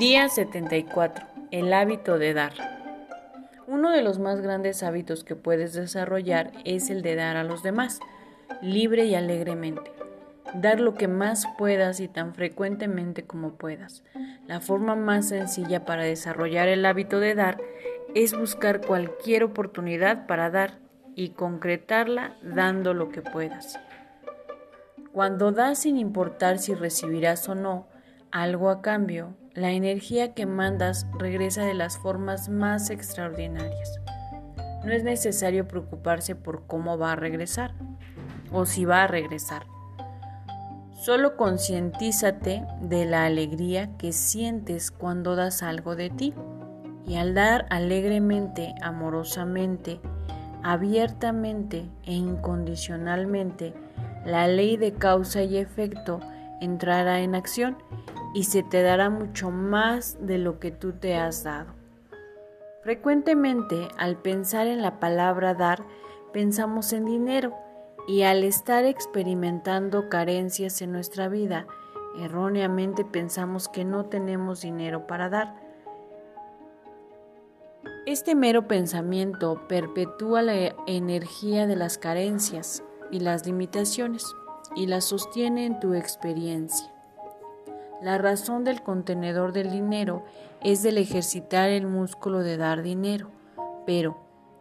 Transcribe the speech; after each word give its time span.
Día 0.00 0.30
74. 0.30 1.26
El 1.50 1.74
hábito 1.74 2.18
de 2.18 2.32
dar. 2.32 2.54
Uno 3.66 3.90
de 3.90 4.00
los 4.00 4.18
más 4.18 4.40
grandes 4.40 4.82
hábitos 4.82 5.24
que 5.24 5.36
puedes 5.36 5.74
desarrollar 5.74 6.52
es 6.64 6.88
el 6.88 7.02
de 7.02 7.16
dar 7.16 7.36
a 7.36 7.44
los 7.44 7.62
demás, 7.62 8.00
libre 8.62 9.04
y 9.04 9.14
alegremente. 9.14 9.92
Dar 10.54 10.80
lo 10.80 10.94
que 10.94 11.06
más 11.06 11.44
puedas 11.58 12.00
y 12.00 12.08
tan 12.08 12.34
frecuentemente 12.34 13.24
como 13.24 13.56
puedas. 13.56 14.02
La 14.46 14.60
forma 14.60 14.96
más 14.96 15.28
sencilla 15.28 15.84
para 15.84 16.04
desarrollar 16.04 16.68
el 16.68 16.86
hábito 16.86 17.20
de 17.20 17.34
dar 17.34 17.60
es 18.14 18.32
buscar 18.32 18.80
cualquier 18.80 19.44
oportunidad 19.44 20.26
para 20.26 20.48
dar 20.48 20.78
y 21.14 21.32
concretarla 21.32 22.38
dando 22.42 22.94
lo 22.94 23.10
que 23.10 23.20
puedas. 23.20 23.78
Cuando 25.12 25.52
das 25.52 25.80
sin 25.80 25.98
importar 25.98 26.58
si 26.58 26.72
recibirás 26.72 27.46
o 27.50 27.54
no 27.54 27.89
algo 28.32 28.70
a 28.70 28.82
cambio, 28.82 29.34
la 29.54 29.72
energía 29.72 30.34
que 30.34 30.46
mandas 30.46 31.06
regresa 31.18 31.64
de 31.64 31.74
las 31.74 31.98
formas 31.98 32.48
más 32.48 32.90
extraordinarias. 32.90 34.00
No 34.84 34.92
es 34.92 35.04
necesario 35.04 35.66
preocuparse 35.66 36.34
por 36.36 36.66
cómo 36.66 36.96
va 36.96 37.12
a 37.12 37.16
regresar 37.16 37.74
o 38.52 38.66
si 38.66 38.84
va 38.84 39.04
a 39.04 39.06
regresar. 39.06 39.66
Solo 40.94 41.36
concientízate 41.36 42.64
de 42.80 43.04
la 43.06 43.24
alegría 43.24 43.96
que 43.96 44.12
sientes 44.12 44.90
cuando 44.90 45.34
das 45.34 45.62
algo 45.62 45.96
de 45.96 46.10
ti 46.10 46.34
y 47.06 47.16
al 47.16 47.34
dar 47.34 47.66
alegremente, 47.70 48.74
amorosamente, 48.82 50.00
abiertamente 50.62 51.88
e 52.04 52.12
incondicionalmente, 52.12 53.74
la 54.24 54.46
ley 54.46 54.76
de 54.76 54.92
causa 54.92 55.42
y 55.42 55.56
efecto 55.56 56.20
entrará 56.60 57.20
en 57.20 57.34
acción 57.34 57.78
y 58.34 58.44
se 58.44 58.62
te 58.62 58.82
dará 58.82 59.10
mucho 59.10 59.50
más 59.50 60.18
de 60.20 60.38
lo 60.38 60.58
que 60.58 60.70
tú 60.70 60.92
te 60.92 61.16
has 61.16 61.44
dado. 61.44 61.74
Frecuentemente, 62.82 63.88
al 63.98 64.16
pensar 64.16 64.66
en 64.66 64.80
la 64.80 65.00
palabra 65.00 65.54
dar, 65.54 65.84
pensamos 66.32 66.92
en 66.92 67.04
dinero 67.04 67.54
y 68.08 68.22
al 68.22 68.44
estar 68.44 68.84
experimentando 68.84 70.08
carencias 70.08 70.80
en 70.80 70.92
nuestra 70.92 71.28
vida, 71.28 71.66
erróneamente 72.18 73.04
pensamos 73.04 73.68
que 73.68 73.84
no 73.84 74.06
tenemos 74.06 74.62
dinero 74.62 75.06
para 75.06 75.28
dar. 75.28 75.54
Este 78.06 78.34
mero 78.34 78.66
pensamiento 78.66 79.66
perpetúa 79.68 80.42
la 80.42 80.74
energía 80.86 81.66
de 81.66 81.76
las 81.76 81.98
carencias 81.98 82.82
y 83.10 83.20
las 83.20 83.44
limitaciones 83.44 84.24
y 84.74 84.86
las 84.86 85.04
sostiene 85.04 85.66
en 85.66 85.80
tu 85.80 85.94
experiencia. 85.94 86.92
La 88.02 88.16
razón 88.16 88.64
del 88.64 88.82
contenedor 88.82 89.52
del 89.52 89.70
dinero 89.70 90.24
es 90.62 90.82
del 90.82 90.96
ejercitar 90.96 91.68
el 91.68 91.86
músculo 91.86 92.38
de 92.38 92.56
dar 92.56 92.82
dinero, 92.82 93.30
pero 93.84 94.16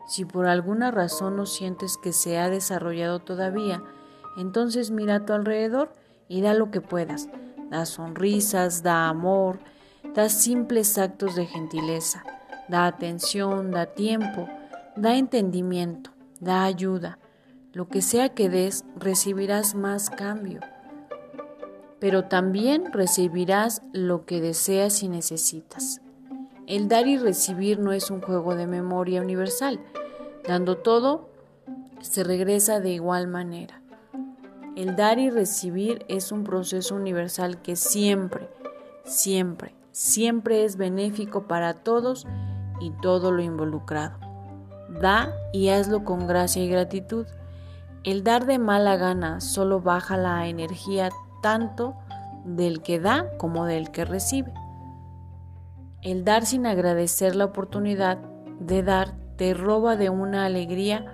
si 0.07 0.25
por 0.25 0.45
alguna 0.45 0.91
razón 0.91 1.37
no 1.37 1.45
sientes 1.45 1.97
que 1.97 2.11
se 2.11 2.37
ha 2.37 2.49
desarrollado 2.49 3.19
todavía, 3.19 3.81
entonces 4.37 4.91
mira 4.91 5.15
a 5.15 5.25
tu 5.25 5.31
alrededor 5.31 5.93
y 6.27 6.41
da 6.41 6.53
lo 6.53 6.69
que 6.69 6.81
puedas. 6.81 7.29
Da 7.69 7.85
sonrisas, 7.85 8.83
da 8.83 9.07
amor, 9.07 9.59
da 10.15 10.27
simples 10.27 10.97
actos 10.97 11.35
de 11.35 11.45
gentileza, 11.45 12.23
da 12.67 12.87
atención, 12.87 13.71
da 13.71 13.85
tiempo, 13.85 14.49
da 14.97 15.15
entendimiento, 15.15 16.11
da 16.41 16.65
ayuda. 16.65 17.19
Lo 17.71 17.87
que 17.87 18.01
sea 18.01 18.29
que 18.29 18.49
des, 18.49 18.83
recibirás 18.97 19.75
más 19.75 20.09
cambio 20.09 20.59
pero 21.99 22.25
también 22.25 22.91
recibirás 22.93 23.81
lo 23.91 24.25
que 24.25 24.41
deseas 24.41 25.03
y 25.03 25.09
necesitas. 25.09 26.01
El 26.67 26.87
dar 26.87 27.07
y 27.07 27.17
recibir 27.17 27.79
no 27.79 27.91
es 27.91 28.11
un 28.11 28.21
juego 28.21 28.55
de 28.55 28.67
memoria 28.67 29.21
universal. 29.21 29.79
Dando 30.47 30.77
todo, 30.77 31.29
se 32.01 32.23
regresa 32.23 32.79
de 32.79 32.91
igual 32.91 33.27
manera. 33.27 33.81
El 34.75 34.95
dar 34.95 35.19
y 35.19 35.29
recibir 35.29 36.05
es 36.07 36.31
un 36.31 36.43
proceso 36.43 36.95
universal 36.95 37.61
que 37.61 37.75
siempre, 37.75 38.49
siempre, 39.03 39.75
siempre 39.91 40.63
es 40.63 40.77
benéfico 40.77 41.47
para 41.47 41.73
todos 41.73 42.25
y 42.79 42.91
todo 43.01 43.31
lo 43.31 43.41
involucrado. 43.41 44.17
Da 45.01 45.33
y 45.51 45.69
hazlo 45.69 46.03
con 46.03 46.27
gracia 46.27 46.63
y 46.63 46.69
gratitud. 46.69 47.25
El 48.03 48.23
dar 48.23 48.45
de 48.45 48.59
mala 48.59 48.95
gana 48.95 49.41
solo 49.41 49.81
baja 49.81 50.15
la 50.17 50.47
energía 50.47 51.09
tanto 51.41 51.95
del 52.45 52.81
que 52.81 52.99
da 52.99 53.25
como 53.37 53.65
del 53.65 53.91
que 53.91 54.05
recibe. 54.05 54.53
El 56.01 56.23
dar 56.23 56.45
sin 56.45 56.65
agradecer 56.65 57.35
la 57.35 57.45
oportunidad 57.45 58.17
de 58.59 58.83
dar 58.83 59.15
te 59.37 59.53
roba 59.53 59.95
de 59.95 60.09
una 60.09 60.45
alegría, 60.45 61.05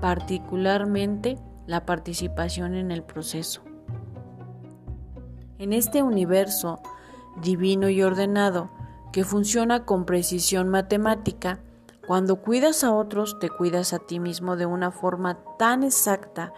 particularmente 0.00 1.38
la 1.66 1.84
participación 1.84 2.74
en 2.74 2.90
el 2.90 3.02
proceso. 3.02 3.62
En 5.58 5.72
este 5.72 6.02
universo 6.02 6.80
divino 7.42 7.88
y 7.88 8.02
ordenado, 8.02 8.70
que 9.12 9.24
funciona 9.24 9.84
con 9.84 10.04
precisión 10.04 10.68
matemática, 10.68 11.60
cuando 12.06 12.36
cuidas 12.36 12.84
a 12.84 12.94
otros 12.94 13.38
te 13.38 13.50
cuidas 13.50 13.92
a 13.92 13.98
ti 13.98 14.18
mismo 14.18 14.56
de 14.56 14.66
una 14.66 14.90
forma 14.90 15.38
tan 15.58 15.82
exacta 15.82 16.52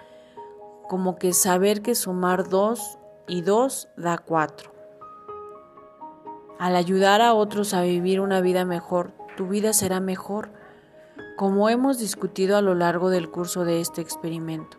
como 0.89 1.17
que 1.17 1.33
saber 1.33 1.83
que 1.83 1.97
sumar 1.97 2.49
dos 2.49 3.00
y 3.31 3.43
2 3.43 3.89
da 3.97 4.19
4. 4.19 4.73
Al 6.59 6.75
ayudar 6.75 7.23
a 7.23 7.33
otros 7.33 7.75
a 7.75 7.83
vivir 7.83 8.21
una 8.21 8.41
vida 8.41 8.65
mejor, 8.65 9.13
tu 9.37 9.47
vida 9.47 9.73
será 9.73 10.01
mejor, 10.01 10.51
como 11.37 11.69
hemos 11.69 11.99
discutido 11.99 12.57
a 12.57 12.61
lo 12.61 12.75
largo 12.75 13.09
del 13.09 13.31
curso 13.31 13.65
de 13.65 13.81
este 13.81 14.01
experimento. 14.01 14.79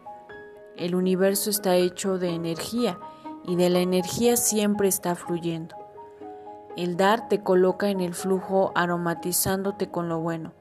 El 0.76 0.96
universo 0.96 1.50
está 1.50 1.78
hecho 1.78 2.18
de 2.18 2.32
energía 2.32 3.00
y 3.46 3.56
de 3.56 3.70
la 3.70 3.80
energía 3.80 4.36
siempre 4.36 4.90
está 4.90 5.16
fluyendo. 5.16 5.78
El 6.76 6.98
dar 6.98 7.30
te 7.30 7.42
coloca 7.42 7.90
en 7.90 8.02
el 8.02 8.14
flujo 8.14 8.74
aromatizándote 8.76 9.90
con 9.90 10.10
lo 10.10 10.20
bueno. 10.20 10.52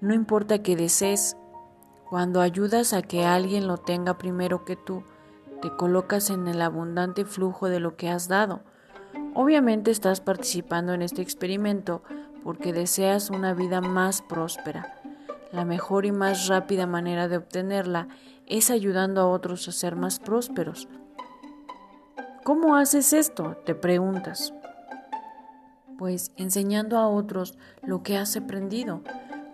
No 0.00 0.14
importa 0.14 0.62
que 0.62 0.76
desees, 0.76 1.36
cuando 2.08 2.40
ayudas 2.40 2.92
a 2.92 3.02
que 3.02 3.24
alguien 3.24 3.66
lo 3.66 3.78
tenga 3.78 4.16
primero 4.16 4.64
que 4.64 4.76
tú, 4.76 5.02
te 5.62 5.70
colocas 5.70 6.28
en 6.28 6.48
el 6.48 6.60
abundante 6.60 7.24
flujo 7.24 7.68
de 7.68 7.78
lo 7.78 7.96
que 7.96 8.10
has 8.10 8.26
dado. 8.26 8.60
Obviamente 9.32 9.92
estás 9.92 10.20
participando 10.20 10.92
en 10.92 11.02
este 11.02 11.22
experimento 11.22 12.02
porque 12.42 12.72
deseas 12.72 13.30
una 13.30 13.54
vida 13.54 13.80
más 13.80 14.22
próspera. 14.22 14.98
La 15.52 15.64
mejor 15.64 16.04
y 16.04 16.12
más 16.12 16.48
rápida 16.48 16.86
manera 16.86 17.28
de 17.28 17.36
obtenerla 17.36 18.08
es 18.46 18.70
ayudando 18.70 19.20
a 19.20 19.28
otros 19.28 19.68
a 19.68 19.72
ser 19.72 19.94
más 19.94 20.18
prósperos. 20.18 20.88
¿Cómo 22.42 22.74
haces 22.74 23.12
esto? 23.12 23.56
te 23.64 23.76
preguntas. 23.76 24.52
Pues 25.96 26.32
enseñando 26.36 26.98
a 26.98 27.06
otros 27.06 27.56
lo 27.82 28.02
que 28.02 28.16
has 28.16 28.36
aprendido. 28.36 29.02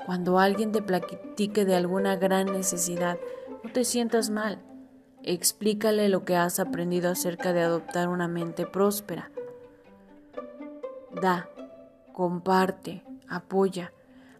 Cuando 0.07 0.39
alguien 0.39 0.73
te 0.73 0.81
platique 0.81 1.67
de 1.67 1.77
alguna 1.77 2.17
gran 2.17 2.47
necesidad, 2.47 3.19
no 3.63 3.71
te 3.71 3.85
sientas 3.85 4.31
mal. 4.31 4.59
Explícale 5.31 6.09
lo 6.09 6.25
que 6.25 6.37
has 6.37 6.59
aprendido 6.59 7.11
acerca 7.11 7.53
de 7.53 7.61
adoptar 7.61 8.09
una 8.09 8.28
mente 8.28 8.65
próspera. 8.65 9.31
Da, 11.21 11.50
comparte, 12.15 13.05
apoya. 13.28 13.93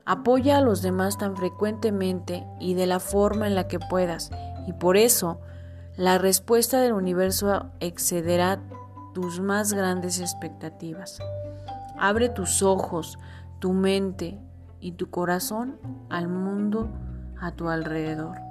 Apoya 0.06 0.56
a 0.56 0.60
los 0.62 0.81
demás 0.81 1.19
tan 1.19 1.37
frecuentemente 1.37 2.43
y 2.59 2.72
de 2.72 2.87
la 2.87 3.00
forma 3.00 3.47
en 3.47 3.54
la 3.54 3.69
que 3.69 3.78
puedas. 3.78 4.31
Y 4.66 4.72
por 4.72 4.97
eso, 4.97 5.43
la 5.99 6.16
respuesta 6.16 6.81
del 6.81 6.94
universo 6.94 7.66
excederá 7.81 8.58
tus 9.12 9.40
más 9.40 9.75
grandes 9.75 10.20
expectativas. 10.20 11.19
Abre 11.99 12.31
tus 12.31 12.62
ojos, 12.62 13.19
tu 13.58 13.75
mente 13.75 14.40
y 14.81 14.93
tu 14.93 15.11
corazón 15.11 15.79
al 16.08 16.29
mundo 16.29 16.88
a 17.38 17.52
tu 17.52 17.69
alrededor. 17.69 18.48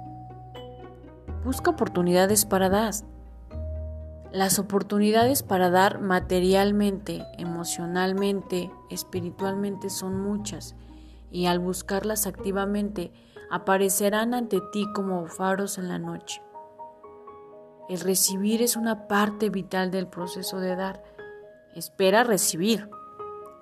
Busca 1.48 1.70
oportunidades 1.70 2.44
para 2.44 2.68
dar. 2.68 2.92
Las 4.32 4.58
oportunidades 4.58 5.42
para 5.42 5.70
dar 5.70 5.98
materialmente, 5.98 7.24
emocionalmente, 7.38 8.70
espiritualmente 8.90 9.88
son 9.88 10.20
muchas 10.20 10.76
y 11.30 11.46
al 11.46 11.58
buscarlas 11.58 12.26
activamente 12.26 13.14
aparecerán 13.50 14.34
ante 14.34 14.60
ti 14.72 14.92
como 14.94 15.24
faros 15.24 15.78
en 15.78 15.88
la 15.88 15.98
noche. 15.98 16.42
El 17.88 18.00
recibir 18.00 18.60
es 18.60 18.76
una 18.76 19.08
parte 19.08 19.48
vital 19.48 19.90
del 19.90 20.06
proceso 20.06 20.60
de 20.60 20.76
dar. 20.76 21.02
Espera 21.74 22.24
recibir, 22.24 22.90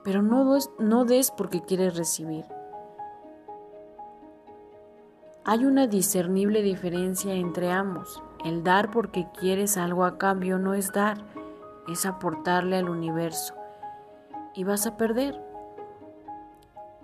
pero 0.02 0.22
no 0.22 0.54
des, 0.54 0.70
no 0.80 1.04
des 1.04 1.30
porque 1.30 1.62
quieres 1.62 1.96
recibir. 1.96 2.46
Hay 5.48 5.64
una 5.64 5.86
discernible 5.86 6.60
diferencia 6.60 7.32
entre 7.34 7.70
ambos. 7.70 8.20
El 8.44 8.64
dar 8.64 8.90
porque 8.90 9.28
quieres 9.38 9.76
algo 9.76 10.04
a 10.04 10.18
cambio 10.18 10.58
no 10.58 10.74
es 10.74 10.90
dar, 10.90 11.18
es 11.86 12.04
aportarle 12.04 12.76
al 12.76 12.88
universo. 12.88 13.54
y 14.56 14.64
vas 14.64 14.86
a 14.86 14.96
perder. 14.96 15.40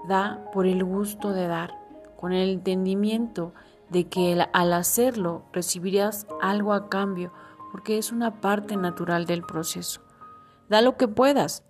Da 0.09 0.51
por 0.53 0.67
el 0.67 0.83
gusto 0.83 1.33
de 1.33 1.47
dar, 1.47 1.79
con 2.17 2.33
el 2.33 2.49
entendimiento 2.49 3.53
de 3.91 4.09
que 4.09 4.45
al 4.53 4.73
hacerlo 4.73 5.45
recibirás 5.53 6.27
algo 6.41 6.73
a 6.73 6.89
cambio, 6.89 7.31
porque 7.71 7.99
es 7.99 8.11
una 8.11 8.41
parte 8.41 8.77
natural 8.77 9.27
del 9.27 9.43
proceso. 9.43 10.01
Da 10.69 10.81
lo 10.81 10.97
que 10.97 11.07
puedas 11.07 11.63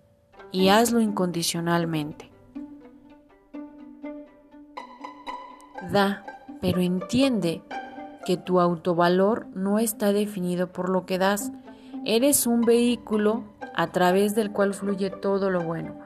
y 0.51 0.69
hazlo 0.69 1.01
incondicionalmente. 1.01 2.31
Da, 5.91 6.23
pero 6.63 6.79
entiende 6.79 7.61
que 8.25 8.37
tu 8.37 8.61
autovalor 8.61 9.47
no 9.53 9.79
está 9.79 10.13
definido 10.13 10.71
por 10.71 10.87
lo 10.87 11.05
que 11.05 11.17
das. 11.17 11.51
Eres 12.05 12.47
un 12.47 12.61
vehículo 12.61 13.43
a 13.75 13.87
través 13.87 14.33
del 14.33 14.49
cual 14.49 14.73
fluye 14.73 15.09
todo 15.09 15.49
lo 15.49 15.61
bueno. 15.61 15.99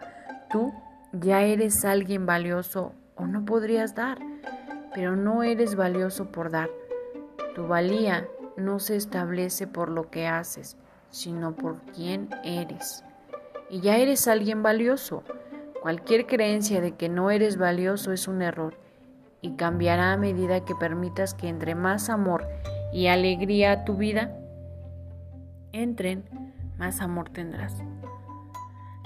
Tú 0.50 0.74
ya 1.12 1.44
eres 1.44 1.86
alguien 1.86 2.25
valioso 2.25 2.94
o 3.15 3.27
no 3.27 3.45
podrías 3.45 3.94
dar, 3.94 4.18
pero 4.95 5.15
no 5.15 5.44
eres 5.44 5.75
valioso 5.75 6.31
por 6.31 6.50
dar. 6.50 6.71
Tu 7.54 7.68
valía 7.68 8.27
no 8.56 8.80
se 8.80 8.95
establece 8.95 9.68
por 9.68 9.89
lo 9.89 10.09
que 10.09 10.25
haces, 10.25 10.75
sino 11.12 11.56
por 11.56 11.81
quién 11.94 12.30
eres. 12.44 13.04
Y 13.69 13.81
ya 13.81 13.98
eres 13.98 14.27
alguien 14.27 14.63
valioso. 14.63 15.21
Cualquier 15.83 16.25
creencia 16.25 16.81
de 16.81 16.95
que 16.95 17.09
no 17.09 17.30
eres 17.30 17.57
valioso 17.57 18.12
es 18.12 18.27
un 18.27 18.42
error 18.42 18.86
y 19.47 19.55
cambiará 19.55 20.11
a 20.11 20.17
medida 20.17 20.65
que 20.65 20.75
permitas 20.75 21.33
que 21.33 21.47
entre 21.47 21.73
más 21.73 22.09
amor 22.09 22.47
y 22.91 23.07
alegría 23.07 23.71
a 23.71 23.85
tu 23.85 23.95
vida 23.95 24.38
entren, 25.71 26.25
más 26.77 26.99
amor 26.99 27.29
tendrás. 27.29 27.75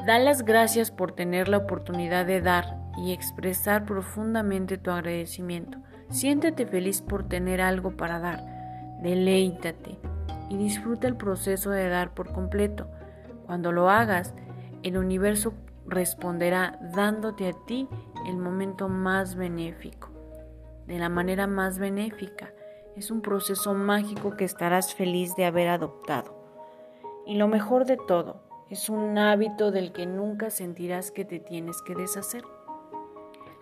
Da 0.06 0.18
las 0.18 0.44
gracias 0.44 0.90
por 0.90 1.12
tener 1.12 1.48
la 1.48 1.58
oportunidad 1.58 2.26
de 2.26 2.42
dar 2.42 2.78
y 2.98 3.12
expresar 3.12 3.86
profundamente 3.86 4.80
tu 4.80 4.90
agradecimiento. 4.90 5.78
Siéntete 6.10 6.66
feliz 6.66 7.02
por 7.02 7.28
tener 7.28 7.62
algo 7.62 7.92
para 7.92 8.20
dar. 8.20 8.40
Deleítate 9.04 10.00
y 10.50 10.58
disfruta 10.58 11.08
el 11.08 11.16
proceso 11.16 11.70
de 11.70 11.88
dar 11.88 12.14
por 12.16 12.34
completo. 12.34 12.88
Cuando 13.46 13.72
lo 13.72 13.90
hagas, 13.90 14.34
el 14.82 14.98
universo 14.98 15.54
responderá 15.86 16.80
dándote 16.96 17.48
a 17.48 17.54
ti 17.54 17.88
el 18.28 18.38
momento 18.38 18.90
más 18.90 19.36
benéfico 19.36 20.11
de 20.88 21.00
la 21.00 21.10
manera 21.10 21.48
más 21.48 21.80
benéfica. 21.80 22.54
Es 22.96 23.12
un 23.12 23.22
proceso 23.22 23.74
mágico 23.74 24.36
que 24.36 24.46
estarás 24.46 24.94
feliz 24.94 25.36
de 25.36 25.46
haber 25.46 25.70
adoptado. 25.70 26.36
Y 27.26 27.36
lo 27.36 27.48
mejor 27.48 27.86
de 27.86 27.98
todo, 27.98 28.42
es 28.70 28.90
un 28.90 29.18
hábito 29.18 29.72
del 29.72 29.92
que 29.92 30.06
nunca 30.06 30.50
sentirás 30.50 31.12
que 31.12 31.26
te 31.26 31.40
tienes 31.40 31.82
que 31.82 31.96
deshacer. 31.96 32.44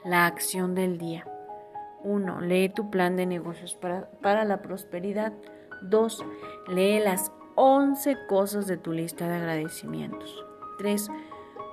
La 0.04 0.26
acción 0.26 0.76
del 0.76 0.98
día. 0.98 1.28
1. 2.04 2.42
Lee 2.42 2.70
tu 2.70 2.90
plan 2.90 3.16
de 3.16 3.26
negocios 3.26 3.76
para, 3.76 4.10
para 4.22 4.46
la 4.46 4.62
prosperidad. 4.62 5.34
2. 5.82 6.26
Lee 6.70 7.00
las 7.00 7.32
11 7.56 8.18
cosas 8.28 8.68
de 8.68 8.78
tu 8.78 8.92
lista 8.92 9.28
de 9.28 9.36
agradecimientos. 9.36 10.46
3. 10.78 11.10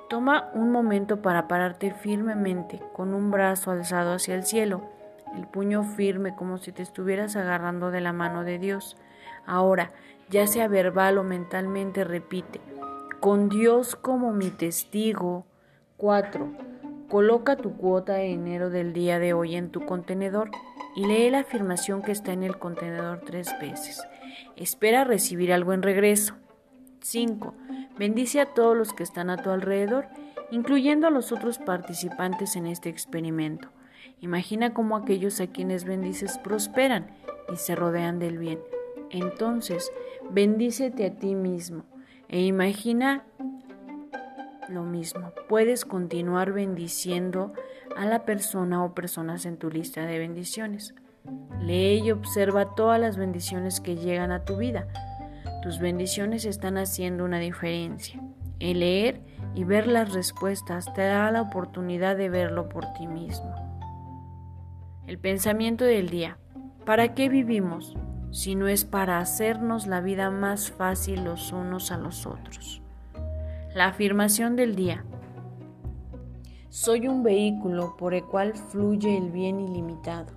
Toma 0.08 0.50
un 0.54 0.72
momento 0.72 1.22
para 1.22 1.46
pararte 1.46 1.92
firmemente 1.92 2.80
con 2.92 3.14
un 3.14 3.30
brazo 3.30 3.70
alzado 3.70 4.14
hacia 4.14 4.34
el 4.34 4.44
cielo 4.44 4.95
el 5.34 5.46
puño 5.46 5.82
firme 5.82 6.34
como 6.34 6.58
si 6.58 6.72
te 6.72 6.82
estuvieras 6.82 7.36
agarrando 7.36 7.90
de 7.90 8.00
la 8.00 8.12
mano 8.12 8.44
de 8.44 8.58
Dios. 8.58 8.96
Ahora, 9.46 9.92
ya 10.28 10.46
sea 10.46 10.68
verbal 10.68 11.18
o 11.18 11.22
mentalmente, 11.22 12.04
repite, 12.04 12.60
con 13.20 13.48
Dios 13.48 13.96
como 13.96 14.32
mi 14.32 14.50
testigo. 14.50 15.46
4. 15.96 16.52
Coloca 17.08 17.56
tu 17.56 17.76
cuota 17.76 18.14
de 18.14 18.24
dinero 18.24 18.70
del 18.70 18.92
día 18.92 19.18
de 19.18 19.32
hoy 19.32 19.56
en 19.56 19.70
tu 19.70 19.86
contenedor 19.86 20.50
y 20.96 21.06
lee 21.06 21.30
la 21.30 21.40
afirmación 21.40 22.02
que 22.02 22.12
está 22.12 22.32
en 22.32 22.42
el 22.42 22.58
contenedor 22.58 23.20
tres 23.24 23.48
veces. 23.60 24.02
Espera 24.56 25.04
recibir 25.04 25.52
algo 25.52 25.72
en 25.72 25.82
regreso. 25.82 26.34
5. 27.02 27.54
Bendice 27.98 28.40
a 28.40 28.46
todos 28.46 28.76
los 28.76 28.92
que 28.92 29.02
están 29.02 29.30
a 29.30 29.36
tu 29.36 29.50
alrededor, 29.50 30.08
incluyendo 30.50 31.06
a 31.06 31.10
los 31.10 31.32
otros 31.32 31.58
participantes 31.58 32.56
en 32.56 32.66
este 32.66 32.88
experimento. 32.88 33.68
Imagina 34.20 34.74
cómo 34.74 34.96
aquellos 34.96 35.40
a 35.40 35.48
quienes 35.48 35.84
bendices 35.84 36.38
prosperan 36.38 37.10
y 37.52 37.56
se 37.56 37.74
rodean 37.74 38.18
del 38.18 38.38
bien. 38.38 38.58
Entonces, 39.10 39.92
bendícete 40.30 41.06
a 41.06 41.14
ti 41.14 41.34
mismo 41.34 41.84
e 42.28 42.44
imagina 42.44 43.24
lo 44.68 44.82
mismo. 44.82 45.32
Puedes 45.48 45.84
continuar 45.84 46.52
bendiciendo 46.52 47.52
a 47.96 48.04
la 48.04 48.24
persona 48.24 48.84
o 48.84 48.94
personas 48.94 49.46
en 49.46 49.56
tu 49.56 49.70
lista 49.70 50.06
de 50.06 50.18
bendiciones. 50.18 50.94
Lee 51.60 52.02
y 52.04 52.10
observa 52.10 52.74
todas 52.74 53.00
las 53.00 53.16
bendiciones 53.16 53.80
que 53.80 53.96
llegan 53.96 54.32
a 54.32 54.44
tu 54.44 54.56
vida. 54.56 54.86
Tus 55.62 55.78
bendiciones 55.78 56.44
están 56.44 56.78
haciendo 56.78 57.24
una 57.24 57.38
diferencia. 57.38 58.20
El 58.60 58.80
leer 58.80 59.20
y 59.54 59.64
ver 59.64 59.86
las 59.86 60.12
respuestas 60.12 60.92
te 60.94 61.02
da 61.02 61.30
la 61.30 61.42
oportunidad 61.42 62.16
de 62.16 62.28
verlo 62.28 62.68
por 62.68 62.92
ti 62.92 63.06
mismo. 63.06 63.65
El 65.06 65.20
pensamiento 65.20 65.84
del 65.84 66.08
día. 66.08 66.36
¿Para 66.84 67.14
qué 67.14 67.28
vivimos 67.28 67.94
si 68.32 68.56
no 68.56 68.66
es 68.66 68.84
para 68.84 69.20
hacernos 69.20 69.86
la 69.86 70.00
vida 70.00 70.30
más 70.30 70.72
fácil 70.72 71.22
los 71.22 71.52
unos 71.52 71.92
a 71.92 71.96
los 71.96 72.26
otros? 72.26 72.82
La 73.72 73.86
afirmación 73.86 74.56
del 74.56 74.74
día. 74.74 75.04
Soy 76.70 77.06
un 77.06 77.22
vehículo 77.22 77.96
por 77.96 78.14
el 78.14 78.24
cual 78.24 78.54
fluye 78.54 79.16
el 79.16 79.30
bien 79.30 79.60
ilimitado. 79.60 80.32